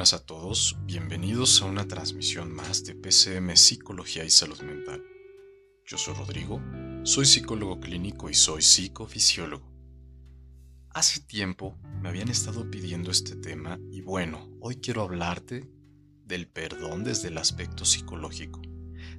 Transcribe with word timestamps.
buenas 0.00 0.14
a 0.14 0.24
todos, 0.24 0.78
bienvenidos 0.86 1.60
a 1.60 1.66
una 1.66 1.86
transmisión 1.86 2.50
más 2.50 2.84
de 2.84 2.94
PCM 2.94 3.54
Psicología 3.54 4.24
y 4.24 4.30
Salud 4.30 4.58
Mental. 4.62 5.04
Yo 5.84 5.98
soy 5.98 6.14
Rodrigo, 6.14 6.58
soy 7.02 7.26
psicólogo 7.26 7.80
clínico 7.80 8.30
y 8.30 8.34
soy 8.34 8.62
psicofisiólogo. 8.62 9.70
Hace 10.88 11.20
tiempo 11.20 11.76
me 12.00 12.08
habían 12.08 12.30
estado 12.30 12.70
pidiendo 12.70 13.10
este 13.10 13.36
tema 13.36 13.78
y 13.90 14.00
bueno, 14.00 14.48
hoy 14.62 14.76
quiero 14.76 15.02
hablarte 15.02 15.70
del 16.24 16.48
perdón 16.48 17.04
desde 17.04 17.28
el 17.28 17.36
aspecto 17.36 17.84
psicológico. 17.84 18.62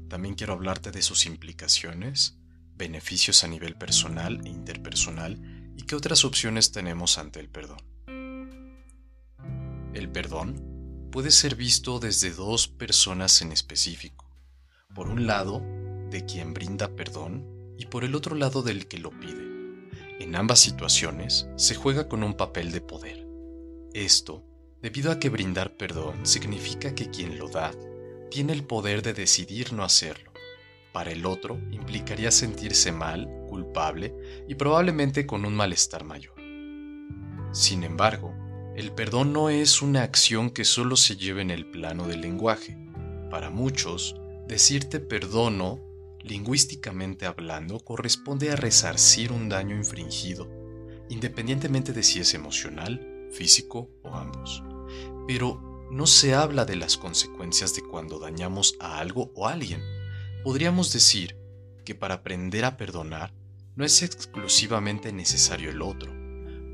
También 0.09 0.33
quiero 0.33 0.53
hablarte 0.53 0.89
de 0.89 1.03
sus 1.03 1.27
implicaciones, 1.27 2.39
beneficios 2.73 3.43
a 3.43 3.47
nivel 3.47 3.75
personal 3.75 4.41
e 4.45 4.49
interpersonal 4.49 5.39
y 5.77 5.83
qué 5.83 5.95
otras 5.95 6.25
opciones 6.25 6.71
tenemos 6.71 7.19
ante 7.19 7.39
el 7.39 7.49
perdón. 7.49 7.90
El 9.93 10.09
perdón 10.09 11.09
puede 11.11 11.31
ser 11.31 11.55
visto 11.55 11.99
desde 11.99 12.31
dos 12.31 12.67
personas 12.67 13.41
en 13.41 13.51
específico. 13.51 14.25
Por 14.95 15.09
un 15.09 15.27
lado, 15.27 15.61
de 16.09 16.25
quien 16.25 16.53
brinda 16.53 16.95
perdón 16.95 17.45
y 17.77 17.87
por 17.87 18.03
el 18.03 18.15
otro 18.15 18.35
lado 18.35 18.61
del 18.61 18.87
que 18.87 18.99
lo 18.99 19.09
pide. 19.11 19.49
En 20.19 20.35
ambas 20.35 20.59
situaciones 20.59 21.47
se 21.55 21.75
juega 21.75 22.07
con 22.07 22.23
un 22.23 22.35
papel 22.35 22.71
de 22.71 22.81
poder. 22.81 23.27
Esto 23.93 24.45
debido 24.81 25.11
a 25.11 25.19
que 25.19 25.29
brindar 25.29 25.75
perdón 25.75 26.25
significa 26.25 26.95
que 26.95 27.09
quien 27.09 27.37
lo 27.37 27.49
da 27.49 27.71
tiene 28.29 28.53
el 28.53 28.63
poder 28.63 29.01
de 29.01 29.13
decidir 29.13 29.73
no 29.73 29.83
hacerlo. 29.83 30.31
Para 30.93 31.11
el 31.11 31.25
otro 31.25 31.59
implicaría 31.71 32.31
sentirse 32.31 32.91
mal, 32.91 33.27
culpable 33.49 34.13
y 34.47 34.55
probablemente 34.55 35.25
con 35.25 35.43
un 35.45 35.55
malestar 35.55 36.03
mayor. 36.03 36.35
Sin 37.51 37.83
embargo, 37.83 38.30
el 38.81 38.91
perdón 38.91 39.31
no 39.31 39.51
es 39.51 39.83
una 39.83 40.01
acción 40.01 40.49
que 40.49 40.65
solo 40.65 40.95
se 40.95 41.15
lleve 41.15 41.43
en 41.43 41.51
el 41.51 41.67
plano 41.67 42.07
del 42.07 42.21
lenguaje. 42.21 42.75
Para 43.29 43.51
muchos, 43.51 44.15
decirte 44.47 44.99
perdono, 44.99 45.79
lingüísticamente 46.23 47.27
hablando, 47.27 47.79
corresponde 47.79 48.49
a 48.49 48.55
resarcir 48.55 49.31
un 49.31 49.49
daño 49.49 49.75
infringido, 49.75 50.49
independientemente 51.09 51.93
de 51.93 52.01
si 52.01 52.21
es 52.21 52.33
emocional, 52.33 53.27
físico 53.31 53.91
o 54.01 54.15
ambos. 54.15 54.63
Pero 55.27 55.87
no 55.91 56.07
se 56.07 56.33
habla 56.33 56.65
de 56.65 56.75
las 56.75 56.97
consecuencias 56.97 57.75
de 57.75 57.83
cuando 57.83 58.17
dañamos 58.17 58.77
a 58.79 58.97
algo 58.97 59.31
o 59.35 59.47
a 59.47 59.53
alguien. 59.53 59.83
Podríamos 60.43 60.91
decir 60.91 61.37
que 61.85 61.93
para 61.93 62.15
aprender 62.15 62.65
a 62.65 62.77
perdonar 62.77 63.31
no 63.75 63.85
es 63.85 64.01
exclusivamente 64.01 65.13
necesario 65.13 65.69
el 65.69 65.83
otro, 65.83 66.11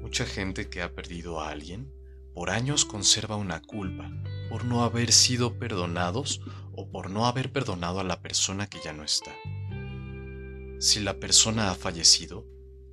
Mucha 0.07 0.25
gente 0.25 0.69
que 0.69 0.81
ha 0.81 0.95
perdido 0.95 1.41
a 1.41 1.49
alguien 1.49 1.91
por 2.37 2.51
años 2.51 2.85
conserva 2.85 3.35
una 3.35 3.63
culpa 3.63 4.11
por 4.47 4.63
no 4.63 4.83
haber 4.83 5.11
sido 5.11 5.57
perdonados 5.57 6.39
o 6.71 6.87
por 6.87 7.09
no 7.09 7.25
haber 7.25 7.51
perdonado 7.51 7.99
a 7.99 8.03
la 8.03 8.21
persona 8.21 8.67
que 8.67 8.77
ya 8.85 8.93
no 8.93 9.03
está. 9.03 9.31
Si 10.79 10.99
la 10.99 11.19
persona 11.19 11.71
ha 11.71 11.73
fallecido, 11.73 12.45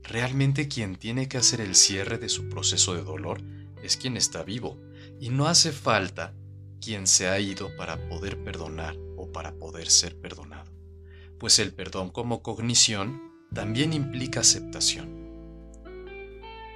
realmente 0.03 0.67
quien 0.67 0.97
tiene 0.97 1.29
que 1.29 1.37
hacer 1.37 1.61
el 1.61 1.75
cierre 1.75 2.17
de 2.17 2.31
su 2.31 2.49
proceso 2.49 2.95
de 2.95 3.05
dolor 3.05 3.43
es 3.83 3.99
quien 3.99 4.17
está 4.17 4.43
vivo 4.45 4.79
y 5.21 5.29
no 5.29 5.47
hace 5.47 5.73
falta 5.73 6.35
quien 6.81 7.07
se 7.07 7.29
ha 7.29 7.39
ido 7.39 7.69
para 7.77 8.09
poder 8.09 8.43
perdonar 8.43 8.97
o 9.19 9.31
para 9.31 9.53
poder 9.59 9.91
ser 9.91 10.19
perdonado, 10.19 10.73
pues 11.39 11.59
el 11.59 11.75
perdón 11.75 12.09
como 12.09 12.43
cognición 12.43 13.21
también 13.53 13.93
implica 13.93 14.41
aceptación. 14.41 15.24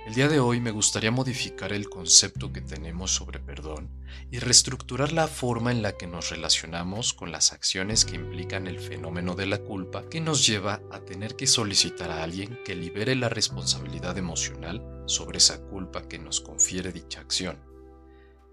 El 0.08 0.14
día 0.14 0.28
de 0.28 0.40
hoy 0.40 0.58
me 0.58 0.70
gustaría 0.70 1.10
modificar 1.10 1.70
el 1.70 1.90
concepto 1.90 2.50
que 2.50 2.62
tenemos 2.62 3.10
sobre 3.10 3.40
perdón 3.40 3.90
y 4.30 4.38
reestructurar 4.38 5.12
la 5.12 5.28
forma 5.28 5.70
en 5.70 5.82
la 5.82 5.98
que 5.98 6.06
nos 6.06 6.30
relacionamos 6.30 7.12
con 7.12 7.30
las 7.30 7.52
acciones 7.52 8.06
que 8.06 8.16
implican 8.16 8.66
el 8.66 8.80
fenómeno 8.80 9.34
de 9.34 9.44
la 9.44 9.58
culpa 9.58 10.08
que 10.08 10.22
nos 10.22 10.46
lleva 10.46 10.80
a 10.90 11.00
tener 11.00 11.36
que 11.36 11.46
solicitar 11.46 12.10
a 12.10 12.22
alguien 12.22 12.58
que 12.64 12.74
libere 12.74 13.16
la 13.16 13.28
responsabilidad 13.28 14.16
emocional 14.16 14.82
sobre 15.04 15.36
esa 15.36 15.60
culpa 15.60 16.08
que 16.08 16.18
nos 16.18 16.40
confiere 16.40 16.90
dicha 16.90 17.20
acción. 17.20 17.58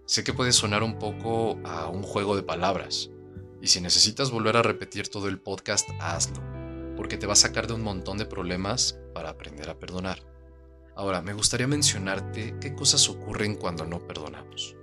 Sé 0.05 0.25
que 0.25 0.33
puede 0.33 0.51
sonar 0.51 0.83
un 0.83 0.99
poco 0.99 1.57
a 1.63 1.87
un 1.87 2.03
juego 2.03 2.35
de 2.35 2.43
palabras, 2.43 3.11
y 3.61 3.67
si 3.67 3.79
necesitas 3.79 4.29
volver 4.29 4.57
a 4.57 4.61
repetir 4.61 5.07
todo 5.07 5.29
el 5.29 5.39
podcast, 5.39 5.87
hazlo, 6.01 6.43
porque 6.97 7.15
te 7.15 7.27
va 7.27 7.33
a 7.33 7.37
sacar 7.37 7.65
de 7.65 7.75
un 7.75 7.81
montón 7.81 8.17
de 8.17 8.25
problemas 8.25 8.99
para 9.13 9.29
aprender 9.29 9.69
a 9.69 9.79
perdonar. 9.79 10.34
Ahora, 10.95 11.21
me 11.21 11.33
gustaría 11.33 11.67
mencionarte 11.67 12.55
qué 12.61 12.73
cosas 12.73 13.09
ocurren 13.09 13.55
cuando 13.55 13.85
no 13.85 13.99
perdonamos. 13.99 14.77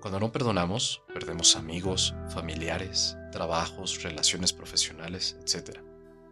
Cuando 0.00 0.20
no 0.20 0.30
perdonamos, 0.30 1.02
perdemos 1.12 1.56
amigos, 1.56 2.14
familiares, 2.32 3.16
trabajos, 3.32 4.02
relaciones 4.04 4.52
profesionales, 4.52 5.36
etc. 5.40 5.80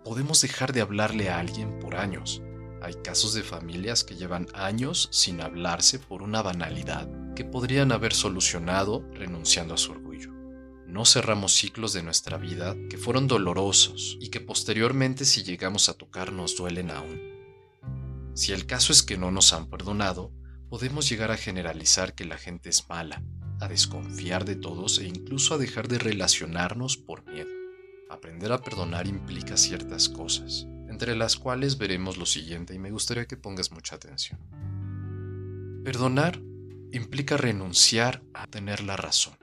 Podemos 0.05 0.41
dejar 0.41 0.73
de 0.73 0.83
hablarle 0.83 1.31
a 1.31 1.41
alguien 1.41 1.81
por 1.81 1.97
años. 1.97 2.41
Hay 2.81 2.95
casos 2.95 3.35
de 3.35 3.43
familias 3.43 4.05
que 4.05 4.15
llevan 4.15 4.47
años 4.55 5.09
sin 5.11 5.41
hablarse 5.41 5.99
por 5.99 6.23
una 6.23 6.41
banalidad 6.41 7.09
que 7.35 7.45
podrían 7.45 7.91
haber 7.91 8.15
solucionado 8.15 9.05
renunciando 9.15 9.75
a 9.75 9.79
su 9.79 9.91
orgullo. 9.91 10.31
No 10.87 11.05
cerramos 11.05 11.53
ciclos 11.53 11.93
de 11.93 12.05
nuestra 12.05 12.39
vida 12.39 12.77
que 12.89 12.99
fueron 12.99 13.27
dolorosos 13.27 14.17
y 14.21 14.29
que 14.29 14.41
posteriormente 14.41 15.25
si 15.25 15.43
llegamos 15.43 15.89
a 15.89 15.95
tocar 15.95 16.33
nos 16.33 16.57
duelen 16.57 16.93
aún. 16.93 17.38
Si 18.39 18.53
el 18.53 18.67
caso 18.67 18.93
es 18.93 19.03
que 19.03 19.19
no 19.19 19.33
nos 19.33 19.53
han 19.53 19.69
perdonado, 19.69 20.33
podemos 20.71 21.09
llegar 21.09 21.33
a 21.33 21.37
generalizar 21.37 22.15
que 22.15 22.25
la 22.25 22.39
gente 22.39 22.69
es 22.69 22.89
mala, 22.89 23.21
a 23.59 23.67
desconfiar 23.67 24.45
de 24.45 24.55
todos 24.55 25.01
e 25.01 25.09
incluso 25.09 25.55
a 25.55 25.59
dejar 25.59 25.89
de 25.89 25.99
relacionarnos 25.99 26.97
por 26.99 27.27
miedo. 27.29 27.51
Aprender 28.09 28.53
a 28.53 28.59
perdonar 28.63 29.09
implica 29.09 29.57
ciertas 29.57 30.09
cosas, 30.09 30.69
entre 30.89 31.17
las 31.17 31.35
cuales 31.35 31.79
veremos 31.79 32.17
lo 32.17 32.27
siguiente 32.27 32.75
y 32.75 32.79
me 32.79 32.93
gustaría 32.93 33.27
que 33.27 33.37
pongas 33.37 33.73
mucha 33.73 33.97
atención. 33.97 34.39
Perdonar 35.83 36.41
implica 36.93 37.37
renunciar 37.37 38.23
a 38.35 38.47
tener 38.47 38.85
la 38.85 38.97
razón. 38.97 39.35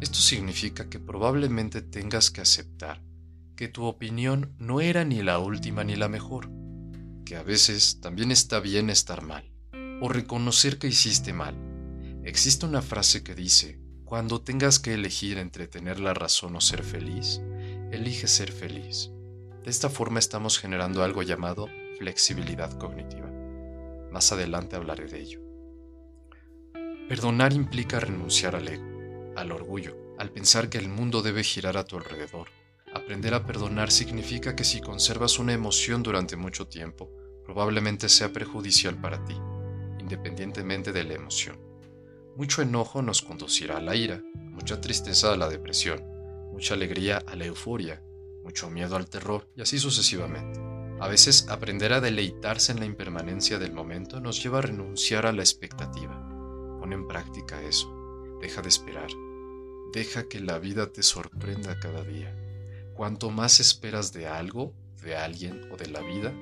Esto 0.00 0.20
significa 0.20 0.88
que 0.88 1.00
probablemente 1.00 1.82
tengas 1.82 2.30
que 2.30 2.40
aceptar 2.40 3.02
que 3.56 3.68
tu 3.68 3.84
opinión 3.84 4.54
no 4.58 4.80
era 4.80 5.04
ni 5.04 5.22
la 5.22 5.38
última 5.38 5.84
ni 5.84 5.96
la 5.96 6.08
mejor, 6.08 6.48
que 7.26 7.36
a 7.36 7.42
veces 7.42 8.00
también 8.00 8.30
está 8.30 8.60
bien 8.60 8.88
estar 8.88 9.20
mal, 9.20 9.52
o 10.00 10.08
reconocer 10.08 10.78
que 10.78 10.86
hiciste 10.86 11.34
mal. 11.34 11.54
Existe 12.24 12.64
una 12.64 12.80
frase 12.80 13.22
que 13.22 13.34
dice, 13.34 13.78
cuando 14.04 14.40
tengas 14.40 14.78
que 14.78 14.94
elegir 14.94 15.36
entre 15.36 15.66
tener 15.66 15.98
la 16.00 16.14
razón 16.14 16.56
o 16.56 16.60
ser 16.60 16.84
feliz, 16.84 17.42
elige 17.90 18.28
ser 18.28 18.52
feliz. 18.52 19.10
De 19.64 19.70
esta 19.70 19.90
forma 19.90 20.20
estamos 20.20 20.58
generando 20.58 21.02
algo 21.02 21.22
llamado 21.22 21.68
flexibilidad 21.98 22.78
cognitiva. 22.78 23.30
Más 24.12 24.30
adelante 24.30 24.76
hablaré 24.76 25.06
de 25.06 25.20
ello. 25.20 25.40
Perdonar 27.08 27.52
implica 27.52 27.98
renunciar 27.98 28.54
al 28.54 28.68
ego, 28.68 29.34
al 29.36 29.50
orgullo, 29.50 29.96
al 30.18 30.30
pensar 30.30 30.68
que 30.68 30.78
el 30.78 30.88
mundo 30.88 31.22
debe 31.22 31.42
girar 31.42 31.76
a 31.76 31.84
tu 31.84 31.96
alrededor, 31.96 32.48
Aprender 33.06 33.34
a 33.34 33.46
perdonar 33.46 33.92
significa 33.92 34.56
que 34.56 34.64
si 34.64 34.80
conservas 34.80 35.38
una 35.38 35.52
emoción 35.52 36.02
durante 36.02 36.34
mucho 36.34 36.66
tiempo, 36.66 37.08
probablemente 37.44 38.08
sea 38.08 38.32
perjudicial 38.32 39.00
para 39.00 39.24
ti, 39.24 39.36
independientemente 40.00 40.92
de 40.92 41.04
la 41.04 41.14
emoción. 41.14 41.56
Mucho 42.34 42.62
enojo 42.62 43.02
nos 43.02 43.22
conducirá 43.22 43.76
a 43.76 43.80
la 43.80 43.94
ira, 43.94 44.24
mucha 44.34 44.80
tristeza 44.80 45.32
a 45.32 45.36
la 45.36 45.48
depresión, 45.48 46.02
mucha 46.50 46.74
alegría 46.74 47.22
a 47.28 47.36
la 47.36 47.44
euforia, 47.44 48.02
mucho 48.42 48.70
miedo 48.70 48.96
al 48.96 49.08
terror 49.08 49.48
y 49.54 49.62
así 49.62 49.78
sucesivamente. 49.78 50.58
A 50.98 51.06
veces 51.06 51.46
aprender 51.48 51.92
a 51.92 52.00
deleitarse 52.00 52.72
en 52.72 52.80
la 52.80 52.86
impermanencia 52.86 53.60
del 53.60 53.72
momento 53.72 54.18
nos 54.18 54.42
lleva 54.42 54.58
a 54.58 54.62
renunciar 54.62 55.26
a 55.26 55.32
la 55.32 55.42
expectativa. 55.42 56.28
Pon 56.80 56.92
en 56.92 57.06
práctica 57.06 57.62
eso. 57.62 57.88
Deja 58.40 58.62
de 58.62 58.68
esperar. 58.68 59.10
Deja 59.92 60.26
que 60.26 60.40
la 60.40 60.58
vida 60.58 60.90
te 60.90 61.04
sorprenda 61.04 61.78
cada 61.78 62.02
día. 62.02 62.36
Cuanto 62.96 63.30
más 63.30 63.60
esperas 63.60 64.12
de 64.12 64.26
algo, 64.26 64.74
de 65.02 65.16
alguien 65.16 65.68
o 65.70 65.76
de 65.76 65.88
la 65.88 66.00
vida, 66.00 66.32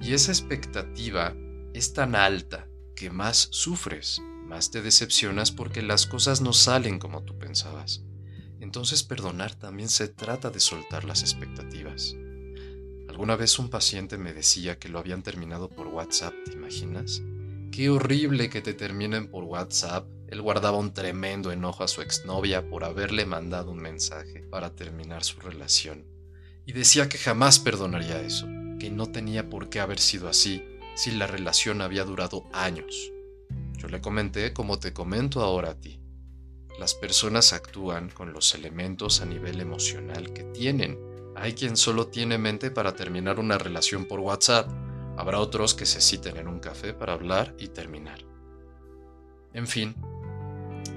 y 0.00 0.14
esa 0.14 0.32
expectativa 0.32 1.32
es 1.74 1.92
tan 1.92 2.16
alta 2.16 2.66
que 2.96 3.10
más 3.10 3.48
sufres, 3.52 4.20
más 4.46 4.72
te 4.72 4.82
decepcionas 4.82 5.52
porque 5.52 5.80
las 5.80 6.06
cosas 6.06 6.40
no 6.40 6.52
salen 6.52 6.98
como 6.98 7.22
tú 7.22 7.38
pensabas. 7.38 8.02
Entonces 8.58 9.04
perdonar 9.04 9.54
también 9.54 9.88
se 9.88 10.08
trata 10.08 10.50
de 10.50 10.60
soltar 10.60 11.04
las 11.04 11.22
expectativas. 11.22 12.16
Alguna 13.08 13.36
vez 13.36 13.58
un 13.58 13.70
paciente 13.70 14.18
me 14.18 14.32
decía 14.32 14.78
que 14.78 14.88
lo 14.88 14.98
habían 14.98 15.22
terminado 15.22 15.68
por 15.68 15.86
WhatsApp, 15.86 16.34
¿te 16.44 16.52
imaginas? 16.52 17.22
Qué 17.72 17.90
horrible 17.90 18.50
que 18.50 18.62
te 18.62 18.74
terminen 18.74 19.28
por 19.28 19.44
WhatsApp 19.44 20.06
él 20.32 20.40
guardaba 20.40 20.78
un 20.78 20.94
tremendo 20.94 21.52
enojo 21.52 21.84
a 21.84 21.88
su 21.88 22.00
exnovia 22.00 22.66
por 22.66 22.84
haberle 22.84 23.26
mandado 23.26 23.70
un 23.70 23.82
mensaje 23.82 24.40
para 24.40 24.74
terminar 24.74 25.24
su 25.24 25.38
relación. 25.40 26.06
Y 26.64 26.72
decía 26.72 27.06
que 27.10 27.18
jamás 27.18 27.58
perdonaría 27.58 28.18
eso, 28.22 28.46
que 28.80 28.90
no 28.90 29.12
tenía 29.12 29.50
por 29.50 29.68
qué 29.68 29.80
haber 29.80 29.98
sido 29.98 30.30
así 30.30 30.64
si 30.94 31.10
la 31.10 31.26
relación 31.26 31.82
había 31.82 32.04
durado 32.04 32.46
años. 32.54 33.12
Yo 33.76 33.88
le 33.88 34.00
comenté 34.00 34.54
como 34.54 34.78
te 34.78 34.94
comento 34.94 35.42
ahora 35.42 35.72
a 35.72 35.78
ti. 35.78 36.00
las 36.78 36.94
personas 36.94 37.52
actúan 37.52 38.08
con 38.08 38.32
los 38.32 38.54
elementos 38.54 39.20
a 39.20 39.26
nivel 39.26 39.60
emocional 39.60 40.32
que 40.32 40.44
tienen. 40.44 40.98
Hay 41.36 41.52
quien 41.52 41.76
solo 41.76 42.06
tiene 42.06 42.38
mente 42.38 42.70
para 42.70 42.96
terminar 42.96 43.38
una 43.38 43.58
relación 43.58 44.06
por 44.06 44.20
WhatsApp. 44.20 44.70
Habrá 45.16 45.38
otros 45.38 45.74
que 45.74 45.86
se 45.86 46.00
citen 46.00 46.36
en 46.36 46.48
un 46.48 46.60
café 46.60 46.94
para 46.94 47.12
hablar 47.12 47.54
y 47.58 47.68
terminar. 47.68 48.24
En 49.52 49.66
fin, 49.66 49.94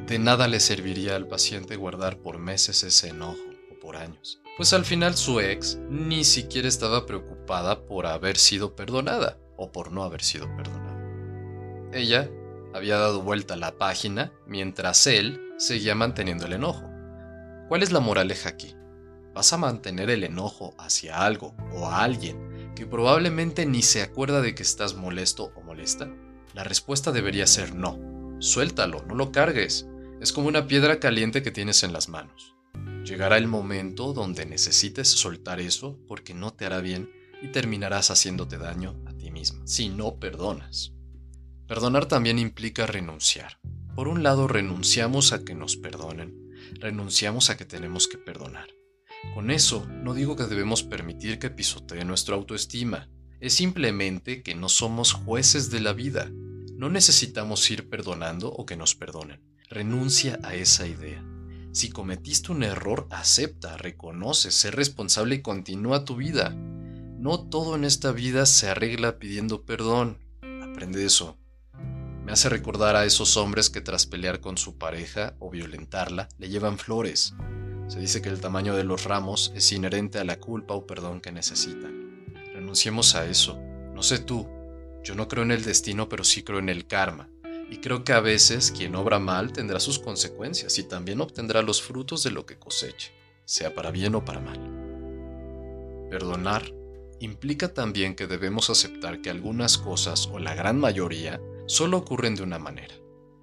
de 0.08 0.20
nada 0.20 0.48
le 0.48 0.60
serviría 0.60 1.16
al 1.16 1.28
paciente 1.28 1.76
guardar 1.76 2.18
por 2.18 2.38
meses 2.38 2.84
ese 2.84 3.10
enojo 3.10 3.42
o 3.72 3.80
por 3.80 3.98
años, 3.98 4.42
pues 4.58 4.72
al 4.72 4.86
final 4.86 5.16
su 5.16 5.40
ex 5.40 5.78
ni 5.90 6.24
siquiera 6.24 6.68
estaba 6.68 7.06
preocupada 7.06 7.86
por 7.86 8.06
haber 8.06 8.38
sido 8.38 8.76
perdonada 8.76 9.38
o 9.58 9.72
por 9.72 9.92
no 9.92 10.04
haber 10.04 10.24
sido 10.24 10.48
perdonada. 10.56 10.96
Ella 11.92 12.30
había 12.74 12.98
dado 12.98 13.22
vuelta 13.22 13.56
la 13.56 13.78
página 13.78 14.32
mientras 14.46 15.08
él 15.08 15.42
seguía 15.58 15.96
manteniendo 15.96 16.46
el 16.46 16.54
enojo. 16.54 16.90
¿Cuál 17.68 17.84
es 17.84 17.92
la 17.92 18.00
moraleja 18.00 18.50
aquí? 18.50 18.76
¿Vas 19.34 19.54
a 19.54 19.58
mantener 19.58 20.10
el 20.10 20.24
enojo 20.24 20.76
hacia 20.78 21.26
algo 21.26 21.56
o 21.74 21.88
a 21.88 22.04
alguien 22.04 22.45
que 22.76 22.86
probablemente 22.86 23.66
ni 23.66 23.82
se 23.82 24.02
acuerda 24.02 24.42
de 24.42 24.54
que 24.54 24.64
estás 24.64 24.96
molesto 24.96 25.52
o 25.56 25.62
molesta? 25.62 26.14
La 26.54 26.64
respuesta 26.64 27.12
debería 27.12 27.48
ser 27.48 27.74
no. 27.74 28.38
Suéltalo, 28.40 29.04
no 29.08 29.16
lo 29.16 29.32
cargues. 29.32 29.88
Es 30.22 30.32
como 30.32 30.48
una 30.48 30.68
piedra 30.68 31.00
caliente 31.00 31.42
que 31.42 31.52
tienes 31.52 31.84
en 31.84 31.94
las 31.94 32.10
manos. 32.10 32.56
Llegará 33.04 33.38
el 33.38 33.48
momento 33.48 34.14
donde 34.14 34.46
necesites 34.46 35.08
soltar 35.08 35.60
eso 35.60 35.98
porque 36.08 36.34
no 36.34 36.54
te 36.54 36.66
hará 36.66 36.82
bien 36.82 37.12
y 37.42 37.48
terminarás 37.50 38.12
haciéndote 38.12 38.58
daño 38.58 38.96
a 39.06 39.14
ti 39.14 39.32
misma 39.32 39.62
si 39.66 39.90
no 39.90 40.20
perdonas. 40.20 40.94
Perdonar 41.68 42.06
también 42.06 42.40
implica 42.40 42.86
renunciar. 42.86 43.60
Por 43.96 44.08
un 44.08 44.24
lado, 44.24 44.48
renunciamos 44.48 45.34
a 45.34 45.44
que 45.44 45.56
nos 45.56 45.78
perdonen, 45.78 46.52
renunciamos 46.80 47.50
a 47.50 47.58
que 47.58 47.66
tenemos 47.66 48.08
que 48.08 48.18
perdonar. 48.18 48.75
Con 49.34 49.52
eso, 49.52 49.86
no 49.86 50.14
digo 50.14 50.36
que 50.36 50.46
debemos 50.46 50.84
permitir 50.84 51.40
que 51.40 51.50
pisotee 51.50 52.06
nuestra 52.06 52.36
autoestima, 52.36 53.10
es 53.40 53.54
simplemente 53.54 54.42
que 54.42 54.56
no 54.56 54.70
somos 54.70 55.14
jueces 55.14 55.70
de 55.70 55.82
la 55.82 55.94
vida. 55.94 56.32
No 56.74 56.90
necesitamos 56.90 57.70
ir 57.70 57.90
perdonando 57.90 58.52
o 58.52 58.66
que 58.66 58.76
nos 58.76 58.96
perdonen. 58.96 59.42
Renuncia 59.70 60.40
a 60.44 60.56
esa 60.56 60.88
idea. 60.88 61.24
Si 61.72 61.90
cometiste 61.90 62.52
un 62.52 62.64
error, 62.64 63.08
acepta, 63.12 63.76
reconoce, 63.78 64.52
sé 64.52 64.72
responsable 64.72 65.36
y 65.36 65.42
continúa 65.42 66.06
tu 66.06 66.16
vida. 66.16 66.52
No 66.52 67.50
todo 67.50 67.76
en 67.76 67.84
esta 67.84 68.12
vida 68.12 68.46
se 68.46 68.70
arregla 68.70 69.20
pidiendo 69.20 69.66
perdón. 69.66 70.20
Aprende 70.64 71.06
eso. 71.06 71.38
Me 72.24 72.32
hace 72.32 72.50
recordar 72.50 72.96
a 72.96 73.06
esos 73.06 73.38
hombres 73.38 73.70
que 73.70 73.82
tras 73.82 74.06
pelear 74.06 74.40
con 74.40 74.58
su 74.58 74.78
pareja 74.78 75.36
o 75.40 75.52
violentarla 75.52 76.30
le 76.38 76.50
llevan 76.50 76.78
flores. 76.78 77.36
Se 77.88 78.00
dice 78.00 78.22
que 78.22 78.30
el 78.30 78.42
tamaño 78.42 78.76
de 78.76 78.84
los 78.84 79.04
ramos 79.04 79.52
es 79.56 79.72
inherente 79.72 80.20
a 80.20 80.24
la 80.24 80.40
culpa 80.40 80.74
o 80.74 80.88
perdón 80.88 81.22
que 81.22 81.32
necesitan. 81.32 82.24
Renunciemos 82.54 83.16
a 83.16 83.26
eso. 83.26 83.60
No 83.94 84.02
sé 84.02 84.20
tú, 84.20 84.48
yo 85.04 85.14
no 85.14 85.28
creo 85.28 85.44
en 85.44 85.52
el 85.52 85.64
destino, 85.64 86.10
pero 86.10 86.24
sí 86.24 86.44
creo 86.44 86.60
en 86.60 86.70
el 86.70 86.88
karma. 86.88 87.30
Y 87.70 87.78
creo 87.78 88.04
que 88.04 88.14
a 88.14 88.20
veces 88.20 88.72
quien 88.72 88.96
obra 88.96 89.20
mal 89.20 89.54
tendrá 89.54 89.80
sus 89.80 90.00
consecuencias 90.00 90.78
y 90.80 90.84
también 90.84 91.22
obtendrá 91.22 91.62
los 91.62 91.82
frutos 91.82 92.24
de 92.24 92.32
lo 92.32 92.46
que 92.46 92.58
coseche, 92.58 93.12
sea 93.46 93.74
para 93.76 93.92
bien 93.92 94.16
o 94.16 94.26
para 94.26 94.40
mal. 94.40 94.60
Perdonar 96.10 96.74
implica 97.20 97.74
también 97.74 98.16
que 98.16 98.28
debemos 98.28 98.70
aceptar 98.70 99.22
que 99.22 99.30
algunas 99.30 99.78
cosas, 99.78 100.28
o 100.32 100.40
la 100.40 100.56
gran 100.56 100.80
mayoría, 100.80 101.40
solo 101.68 101.98
ocurren 101.98 102.36
de 102.36 102.44
una 102.44 102.60
manera. 102.60 102.96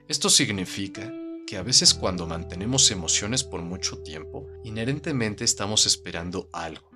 Esto 0.08 0.28
significa 0.28 1.12
que 1.52 1.58
a 1.58 1.62
veces 1.62 1.92
cuando 1.92 2.26
mantenemos 2.26 2.90
emociones 2.90 3.44
por 3.44 3.60
mucho 3.60 3.98
tiempo, 3.98 4.46
inherentemente 4.64 5.44
estamos 5.44 5.84
esperando 5.84 6.48
algo. 6.50 6.90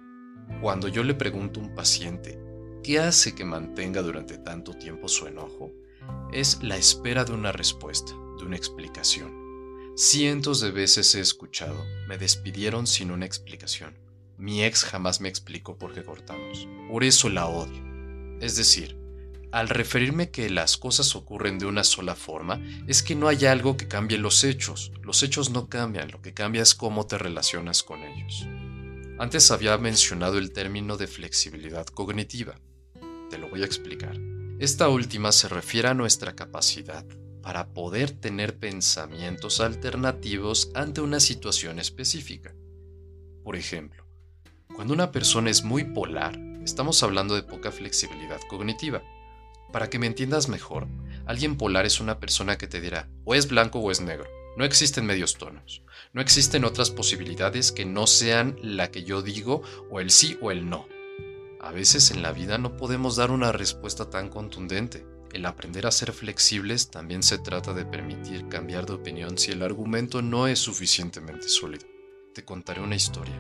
Cuando 0.63 0.89
yo 0.89 1.05
le 1.05 1.13
pregunto 1.13 1.61
a 1.61 1.65
un 1.65 1.75
paciente, 1.75 2.41
¿qué 2.83 2.99
hace 2.99 3.35
que 3.35 3.45
mantenga 3.45 4.01
durante 4.01 4.39
tanto 4.39 4.73
tiempo 4.73 5.09
su 5.09 5.27
enojo? 5.27 5.73
es 6.33 6.63
la 6.63 6.79
espera 6.79 7.27
de 7.27 7.35
una 7.35 7.53
respuesta, 7.53 8.13
de 8.39 8.47
una 8.47 8.57
explicación. 8.57 9.93
Cientos 9.95 10.63
de 10.63 10.71
veces 10.71 11.15
he 11.15 11.21
escuchado, 11.21 11.85
me 12.09 12.17
despidieron 12.17 12.87
sin 12.87 13.11
una 13.11 13.27
explicación. 13.27 13.99
Mi 14.39 14.65
ex 14.65 14.85
jamás 14.85 15.21
me 15.21 15.29
explicó 15.29 15.77
por 15.77 15.93
qué 15.93 16.03
cortamos. 16.03 16.67
Por 16.91 17.05
eso 17.05 17.29
la 17.29 17.47
odio. 17.47 17.85
Es 18.41 18.57
decir, 18.57 18.97
al 19.53 19.69
referirme 19.69 20.31
que 20.31 20.51
las 20.51 20.77
cosas 20.77 21.15
ocurren 21.17 21.59
de 21.59 21.67
una 21.67 21.85
sola 21.85 22.15
forma, 22.15 22.61
es 22.87 23.03
que 23.03 23.15
no 23.15 23.29
hay 23.29 23.47
algo 23.47 23.77
que 23.77 23.89
cambie 23.89 24.19
los 24.19 24.45
hechos. 24.45 24.93
Los 25.03 25.23
hechos 25.23 25.51
no 25.51 25.69
cambian, 25.69 26.11
lo 26.11 26.21
que 26.21 26.35
cambia 26.35 26.63
es 26.63 26.75
cómo 26.75 27.07
te 27.07 27.19
relacionas 27.19 27.83
con 27.83 28.03
ellos. 28.03 28.47
Antes 29.19 29.51
había 29.51 29.79
mencionado 29.79 30.37
el 30.37 30.53
término 30.53 30.97
de 30.97 31.07
flexibilidad 31.07 31.87
cognitiva. 31.87 32.61
Te 33.31 33.39
lo 33.39 33.49
voy 33.49 33.63
a 33.63 33.67
explicar. 33.67 34.19
Esta 34.59 34.89
última 34.89 35.33
se 35.33 35.49
refiere 35.49 35.89
a 35.89 35.95
nuestra 35.95 36.35
capacidad 36.35 37.07
para 37.43 37.69
poder 37.69 38.11
tener 38.11 38.59
pensamientos 38.59 39.61
alternativos 39.61 40.71
ante 40.75 41.01
una 41.01 41.21
situación 41.21 41.79
específica. 41.79 42.55
Por 43.45 43.57
ejemplo, 43.57 44.05
cuando 44.75 44.93
una 44.93 45.13
persona 45.13 45.49
es 45.49 45.63
muy 45.63 45.85
polar, 45.85 46.39
estamos 46.65 47.03
hablando 47.03 47.35
de 47.35 47.43
poca 47.43 47.71
flexibilidad 47.71 48.41
cognitiva. 48.49 49.03
Para 49.73 49.91
que 49.91 49.99
me 49.99 50.07
entiendas 50.07 50.49
mejor, 50.49 50.87
alguien 51.27 51.57
polar 51.57 51.87
es 51.87 52.01
una 52.01 52.21
persona 52.21 52.57
que 52.57 52.67
te 52.67 52.81
dirá 52.81 53.09
o 53.25 53.35
es 53.35 53.49
blanco 53.49 53.81
o 53.81 53.91
es 53.91 54.01
negro. 54.01 54.29
No 54.57 54.65
existen 54.65 55.05
medios 55.05 55.37
tonos. 55.37 55.83
No 56.15 56.23
existen 56.23 56.65
otras 56.65 56.91
posibilidades 56.91 57.73
que 57.73 57.85
no 57.85 58.07
sean 58.07 58.57
la 58.63 58.91
que 58.91 59.05
yo 59.05 59.21
digo 59.21 59.63
o 59.91 60.01
el 60.01 60.11
sí 60.11 60.39
o 60.41 60.51
el 60.51 60.71
no. 60.71 60.89
A 61.61 61.73
veces 61.73 62.11
en 62.11 62.23
la 62.23 62.33
vida 62.33 62.57
no 62.57 62.77
podemos 62.77 63.17
dar 63.17 63.31
una 63.31 63.53
respuesta 63.53 64.09
tan 64.09 64.31
contundente. 64.31 65.05
El 65.33 65.45
aprender 65.45 65.87
a 65.87 65.91
ser 65.91 66.13
flexibles 66.13 66.91
también 66.91 67.23
se 67.23 67.37
trata 67.37 67.75
de 67.75 67.85
permitir 67.85 68.49
cambiar 68.49 68.87
de 68.87 68.95
opinión 68.95 69.37
si 69.37 69.51
el 69.51 69.63
argumento 69.63 70.23
no 70.23 70.47
es 70.47 70.61
suficientemente 70.61 71.49
sólido. 71.49 71.87
Te 72.33 72.45
contaré 72.45 72.81
una 72.81 72.97
historia. 72.97 73.37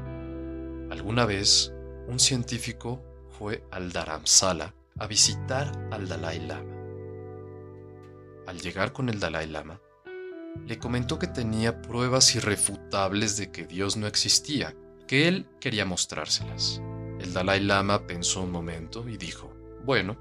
Alguna 0.90 1.24
vez, 1.24 1.72
un 2.08 2.18
científico 2.18 3.02
fue 3.38 3.64
al 3.70 3.92
Dharamsala 3.92 4.74
a 4.98 5.06
visitar 5.06 5.88
al 5.90 6.08
Dalai 6.08 6.40
Lama. 6.46 6.72
Al 8.46 8.60
llegar 8.60 8.92
con 8.92 9.08
el 9.08 9.20
Dalai 9.20 9.46
Lama, 9.46 9.80
le 10.66 10.78
comentó 10.78 11.18
que 11.18 11.26
tenía 11.26 11.82
pruebas 11.82 12.34
irrefutables 12.34 13.36
de 13.36 13.50
que 13.50 13.66
Dios 13.66 13.96
no 13.96 14.06
existía, 14.06 14.74
que 15.06 15.28
él 15.28 15.46
quería 15.60 15.84
mostrárselas. 15.84 16.80
El 17.20 17.34
Dalai 17.34 17.60
Lama 17.60 18.06
pensó 18.06 18.42
un 18.42 18.50
momento 18.50 19.06
y 19.06 19.18
dijo, 19.18 19.52
bueno, 19.84 20.16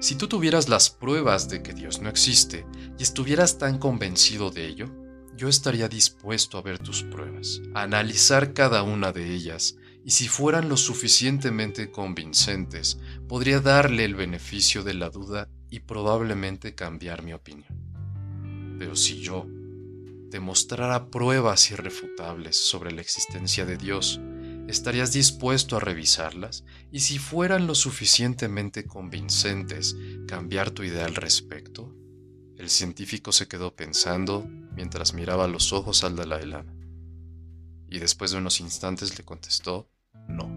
si 0.00 0.16
tú 0.16 0.28
tuvieras 0.28 0.68
las 0.68 0.90
pruebas 0.90 1.48
de 1.48 1.62
que 1.62 1.72
Dios 1.72 2.00
no 2.00 2.10
existe 2.10 2.66
y 2.98 3.02
estuvieras 3.02 3.56
tan 3.56 3.78
convencido 3.78 4.50
de 4.50 4.66
ello, 4.66 4.86
yo 5.34 5.48
estaría 5.48 5.88
dispuesto 5.88 6.58
a 6.58 6.62
ver 6.62 6.78
tus 6.78 7.02
pruebas, 7.04 7.62
a 7.74 7.82
analizar 7.82 8.52
cada 8.52 8.82
una 8.82 9.12
de 9.12 9.34
ellas, 9.34 9.76
y 10.04 10.10
si 10.10 10.28
fueran 10.28 10.68
lo 10.68 10.76
suficientemente 10.76 11.90
convincentes, 11.90 12.98
podría 13.28 13.60
darle 13.60 14.04
el 14.04 14.14
beneficio 14.14 14.82
de 14.82 14.94
la 14.94 15.10
duda 15.10 15.48
y 15.70 15.80
probablemente 15.80 16.74
cambiar 16.74 17.22
mi 17.22 17.32
opinión. 17.32 18.76
Pero 18.78 18.96
si 18.96 19.20
yo 19.20 19.46
demostrara 20.30 21.10
pruebas 21.10 21.70
irrefutables 21.70 22.56
sobre 22.56 22.92
la 22.92 23.00
existencia 23.00 23.66
de 23.66 23.76
Dios, 23.76 24.20
¿Estarías 24.70 25.12
dispuesto 25.12 25.76
a 25.76 25.80
revisarlas? 25.80 26.64
Y 26.92 27.00
si 27.00 27.18
fueran 27.18 27.66
lo 27.66 27.74
suficientemente 27.74 28.86
convincentes, 28.86 29.96
cambiar 30.28 30.70
tu 30.70 30.84
idea 30.84 31.06
al 31.06 31.16
respecto? 31.16 31.92
El 32.56 32.70
científico 32.70 33.32
se 33.32 33.48
quedó 33.48 33.74
pensando 33.74 34.46
mientras 34.76 35.12
miraba 35.12 35.48
los 35.48 35.72
ojos 35.72 36.04
al 36.04 36.14
Dalai 36.14 36.46
Lama. 36.46 36.72
Y 37.90 37.98
después 37.98 38.30
de 38.30 38.38
unos 38.38 38.60
instantes 38.60 39.18
le 39.18 39.24
contestó, 39.24 39.90
no. 40.28 40.48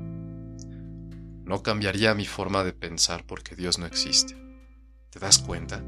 No 1.43 1.63
cambiaría 1.63 2.13
mi 2.13 2.25
forma 2.25 2.63
de 2.63 2.73
pensar 2.73 3.25
porque 3.25 3.55
Dios 3.55 3.79
no 3.79 3.85
existe. 3.85 4.37
¿Te 5.09 5.19
das 5.19 5.39
cuenta? 5.39 5.83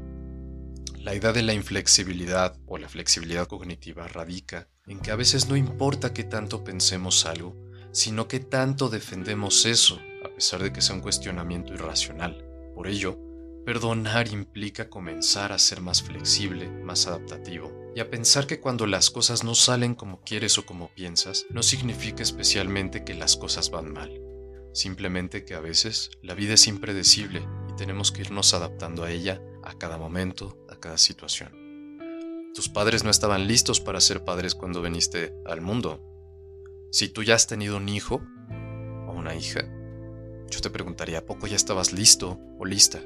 La 0.98 1.14
idea 1.14 1.32
de 1.32 1.42
la 1.42 1.54
inflexibilidad 1.54 2.58
o 2.66 2.78
la 2.78 2.88
flexibilidad 2.88 3.46
cognitiva 3.46 4.08
radica 4.08 4.68
en 4.86 4.98
que 4.98 5.12
a 5.12 5.16
veces 5.16 5.48
no 5.48 5.56
importa 5.56 6.12
qué 6.12 6.24
tanto 6.24 6.64
pensemos 6.64 7.24
algo, 7.26 7.56
sino 7.92 8.26
que 8.28 8.40
tanto 8.40 8.88
defendemos 8.88 9.66
eso, 9.66 10.00
a 10.24 10.28
pesar 10.34 10.62
de 10.62 10.72
que 10.72 10.82
sea 10.82 10.96
un 10.96 11.00
cuestionamiento 11.00 11.72
irracional. 11.72 12.44
Por 12.74 12.88
ello, 12.88 13.18
perdonar 13.64 14.28
implica 14.28 14.90
comenzar 14.90 15.52
a 15.52 15.58
ser 15.58 15.80
más 15.80 16.02
flexible, 16.02 16.68
más 16.68 17.06
adaptativo, 17.06 17.85
y 17.96 18.00
a 18.00 18.10
pensar 18.10 18.46
que 18.46 18.60
cuando 18.60 18.86
las 18.86 19.10
cosas 19.10 19.42
no 19.42 19.54
salen 19.54 19.94
como 19.94 20.20
quieres 20.20 20.58
o 20.58 20.66
como 20.66 20.88
piensas, 20.88 21.46
no 21.48 21.62
significa 21.62 22.22
especialmente 22.22 23.04
que 23.04 23.14
las 23.14 23.38
cosas 23.38 23.70
van 23.70 23.90
mal. 23.90 24.20
Simplemente 24.74 25.46
que 25.46 25.54
a 25.54 25.60
veces 25.60 26.10
la 26.20 26.34
vida 26.34 26.52
es 26.52 26.66
impredecible 26.68 27.48
y 27.70 27.74
tenemos 27.74 28.12
que 28.12 28.20
irnos 28.20 28.52
adaptando 28.52 29.02
a 29.02 29.10
ella 29.10 29.40
a 29.62 29.78
cada 29.78 29.96
momento, 29.96 30.58
a 30.68 30.76
cada 30.76 30.98
situación. 30.98 31.64
tus 32.54 32.68
padres 32.68 33.02
no 33.02 33.10
estaban 33.10 33.46
listos 33.46 33.80
para 33.80 34.02
ser 34.02 34.24
padres 34.24 34.54
cuando 34.54 34.82
viniste 34.82 35.32
al 35.46 35.62
mundo. 35.62 36.02
Si 36.90 37.08
tú 37.08 37.22
ya 37.22 37.34
has 37.34 37.46
tenido 37.46 37.78
un 37.78 37.88
hijo 37.88 38.20
o 39.06 39.12
una 39.12 39.34
hija, 39.34 39.62
yo 40.50 40.60
te 40.60 40.68
preguntaría, 40.68 41.20
¿a 41.20 41.24
poco 41.24 41.46
ya 41.46 41.56
estabas 41.56 41.94
listo 41.94 42.38
o 42.58 42.66
lista? 42.66 43.00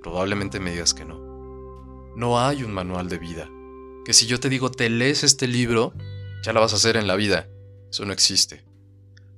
Probablemente 0.00 0.60
me 0.60 0.70
digas 0.70 0.94
que 0.94 1.04
no. 1.04 2.14
No 2.16 2.40
hay 2.40 2.62
un 2.62 2.72
manual 2.72 3.10
de 3.10 3.18
vida. 3.18 3.50
Que 4.04 4.12
si 4.12 4.26
yo 4.26 4.38
te 4.38 4.50
digo, 4.50 4.70
te 4.70 4.90
lees 4.90 5.24
este 5.24 5.46
libro, 5.46 5.94
ya 6.42 6.52
la 6.52 6.60
vas 6.60 6.74
a 6.74 6.76
hacer 6.76 6.96
en 6.96 7.06
la 7.06 7.16
vida. 7.16 7.48
Eso 7.90 8.04
no 8.04 8.12
existe. 8.12 8.64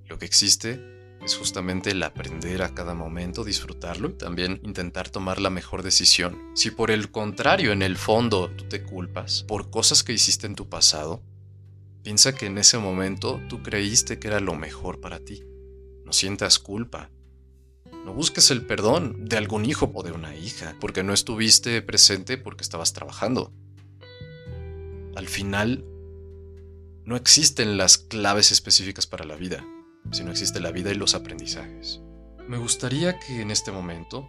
Lo 0.07 0.19
que 0.19 0.27
existe 0.27 0.81
es 1.25 1.37
justamente 1.37 1.91
el 1.91 2.03
aprender 2.03 2.63
a 2.63 2.75
cada 2.75 2.95
momento, 2.95 3.45
disfrutarlo 3.45 4.11
y 4.11 4.15
también 4.15 4.61
intentar 4.65 5.09
tomar 5.09 5.41
la 5.41 5.51
mejor 5.51 5.83
decisión. 5.83 6.51
Si 6.55 6.71
por 6.71 6.91
el 6.91 7.11
contrario, 7.11 7.73
en 7.73 7.83
el 7.83 7.97
fondo, 7.97 8.51
tú 8.57 8.65
te 8.65 8.83
culpas 8.83 9.45
por 9.45 9.71
cosas 9.71 10.03
que 10.03 10.13
hiciste 10.13 10.47
en 10.47 10.57
tu 10.57 10.69
pasado, 10.69 11.23
piensa 12.03 12.35
que 12.35 12.47
en 12.47 12.59
ese 12.59 12.79
momento 12.79 13.41
tú 13.49 13.63
creíste 13.63 14.19
que 14.19 14.29
era 14.29 14.41
lo 14.41 14.55
mejor 14.55 15.01
para 15.01 15.21
ti. 15.21 15.45
No 16.05 16.13
sientas 16.13 16.59
culpa. 16.59 17.11
No 18.05 18.15
busques 18.15 18.51
el 18.51 18.67
perdón 18.67 19.25
de 19.25 19.37
algún 19.37 19.65
hijo 19.65 19.91
o 19.95 20.03
de 20.03 20.13
una 20.13 20.37
hija, 20.37 20.77
porque 20.81 21.03
no 21.03 21.13
estuviste 21.13 21.83
presente 21.83 22.39
porque 22.39 22.63
estabas 22.63 22.93
trabajando. 22.93 23.53
Al 25.17 25.27
final, 25.27 25.85
no 27.05 27.17
existen 27.17 27.77
las 27.77 27.99
claves 27.99 28.53
específicas 28.53 29.07
para 29.07 29.25
la 29.25 29.35
vida 29.35 29.67
si 30.13 30.25
no 30.25 30.31
existe 30.31 30.61
la 30.61 30.71
vida 30.71 30.91
y 30.91 30.95
los 30.95 31.15
aprendizajes. 31.15 32.01
Me 32.49 32.59
gustaría 32.59 33.19
que 33.19 33.41
en 33.41 33.51
este 33.51 33.73
momento 33.73 34.29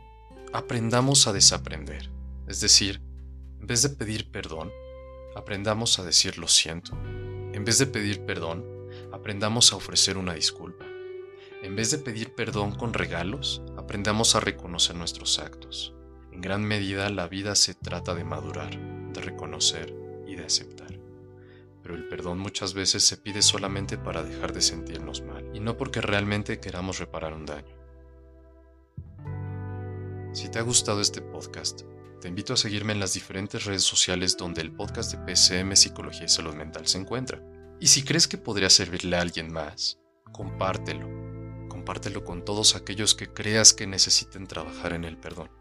aprendamos 0.54 1.28
a 1.28 1.34
desaprender. 1.34 2.10
Es 2.48 2.62
decir, 2.62 3.02
en 3.60 3.68
vez 3.68 3.82
de 3.84 3.90
pedir 3.90 4.32
perdón, 4.32 4.72
aprendamos 5.36 6.00
a 6.00 6.04
decir 6.04 6.38
lo 6.38 6.48
siento. 6.48 6.98
En 7.54 7.64
vez 7.66 7.78
de 7.78 7.88
pedir 7.88 8.26
perdón, 8.26 8.66
aprendamos 9.12 9.72
a 9.72 9.76
ofrecer 9.76 10.18
una 10.18 10.34
disculpa. 10.34 10.86
En 11.64 11.76
vez 11.76 11.92
de 11.92 11.98
pedir 11.98 12.34
perdón 12.34 12.76
con 12.76 12.94
regalos, 12.94 13.62
aprendamos 13.78 14.36
a 14.36 14.40
reconocer 14.40 14.96
nuestros 14.96 15.40
actos. 15.40 15.94
En 16.32 16.42
gran 16.42 16.64
medida 16.64 17.10
la 17.10 17.28
vida 17.28 17.56
se 17.56 17.74
trata 17.74 18.14
de 18.14 18.24
madurar, 18.24 18.80
de 19.12 19.22
reconocer 19.22 20.07
de 20.38 20.46
aceptar 20.46 21.08
pero 21.88 21.96
el 21.96 22.10
perdón 22.10 22.40
muchas 22.40 22.74
veces 22.74 23.02
se 23.02 23.16
pide 23.16 23.42
solamente 23.42 23.98
para 23.98 24.22
dejar 24.22 24.52
de 24.52 24.60
sentirnos 24.60 25.22
mal 25.22 25.50
y 25.54 25.62
no 25.62 25.78
porque 25.78 26.02
realmente 26.02 26.60
queramos 26.60 27.00
reparar 27.00 27.32
un 27.32 27.46
daño. 27.46 27.74
Si 30.34 30.50
te 30.50 30.60
ha 30.60 30.64
gustado 30.64 31.00
este 31.00 31.22
podcast, 31.22 31.84
te 32.20 32.28
invito 32.28 32.52
a 32.52 32.58
seguirme 32.58 32.92
en 32.92 33.00
las 33.00 33.14
diferentes 33.14 33.64
redes 33.64 33.84
sociales 33.84 34.36
donde 34.36 34.60
el 34.60 34.74
podcast 34.74 35.14
de 35.14 35.20
PCM 35.20 35.78
Psicología 35.78 36.26
y 36.26 36.28
Salud 36.28 36.56
Mental 36.56 36.86
se 36.88 36.98
encuentra. 36.98 37.42
Y 37.80 37.88
si 37.88 38.04
crees 38.04 38.28
que 38.28 38.38
podría 38.38 38.70
servirle 38.70 39.16
a 39.16 39.22
alguien 39.22 39.50
más, 39.54 39.98
compártelo. 40.34 41.08
Compártelo 41.70 42.26
con 42.26 42.44
todos 42.44 42.76
aquellos 42.76 43.16
que 43.16 43.32
creas 43.32 43.74
que 43.74 43.88
necesiten 43.88 44.46
trabajar 44.46 44.92
en 44.92 45.06
el 45.06 45.18
perdón. 45.18 45.52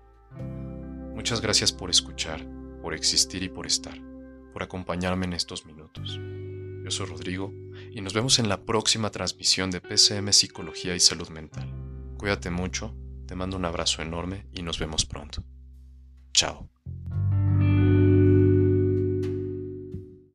Muchas 1.14 1.40
gracias 1.40 1.70
por 1.70 1.88
escuchar, 1.88 2.44
por 2.82 2.94
existir 2.94 3.44
y 3.44 3.48
por 3.48 3.68
estar 3.68 4.15
por 4.56 4.62
acompañarme 4.62 5.26
en 5.26 5.34
estos 5.34 5.66
minutos. 5.66 6.18
Yo 6.18 6.90
soy 6.90 7.04
Rodrigo 7.04 7.52
y 7.90 8.00
nos 8.00 8.14
vemos 8.14 8.38
en 8.38 8.48
la 8.48 8.64
próxima 8.64 9.10
transmisión 9.10 9.70
de 9.70 9.82
PCM 9.82 10.32
Psicología 10.32 10.96
y 10.96 11.00
Salud 11.00 11.28
Mental. 11.28 11.70
Cuídate 12.16 12.48
mucho, 12.48 12.96
te 13.26 13.34
mando 13.34 13.58
un 13.58 13.66
abrazo 13.66 14.00
enorme 14.00 14.46
y 14.54 14.62
nos 14.62 14.78
vemos 14.78 15.04
pronto. 15.04 15.44
Chao. 16.32 16.70